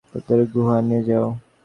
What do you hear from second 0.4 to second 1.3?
গুহায় নিয়ে যাও।